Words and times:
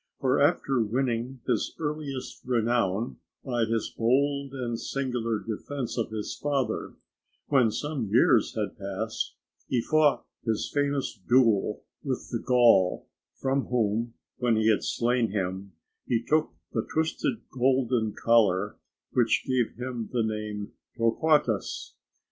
For 0.19 0.39
after 0.41 0.81
winning 0.81 1.41
his 1.45 1.75
earliest 1.77 2.41
renown 2.43 3.17
by 3.45 3.65
his 3.65 3.91
bold 3.95 4.51
and 4.51 4.79
singular 4.79 5.37
defence 5.37 5.95
of 5.95 6.09
his 6.09 6.35
father, 6.35 6.95
when 7.49 7.69
some 7.69 8.07
years 8.11 8.55
had 8.55 8.79
passed 8.79 9.35
he 9.67 9.79
fought 9.79 10.25
his 10.43 10.71
famous 10.73 11.21
duel 11.29 11.83
with 12.03 12.31
the 12.31 12.39
Gaul, 12.39 13.05
from 13.35 13.67
whom, 13.67 14.15
when 14.39 14.55
he 14.55 14.71
had 14.71 14.81
slain 14.83 15.29
him, 15.29 15.73
he 16.07 16.23
took 16.23 16.49
the 16.73 16.81
twisted 16.91 17.41
golden 17.55 18.13
collar 18.15 18.77
which 19.11 19.45
gave 19.45 19.75
him 19.75 20.09
the 20.11 20.23
name 20.23 20.71
of 20.95 20.97
Torquatus. 20.97 21.93